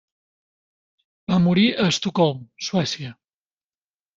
Va 1.33 1.37
morir 1.43 1.67
a 1.83 1.87
Estocolm, 1.91 2.43
Suècia. 2.69 3.17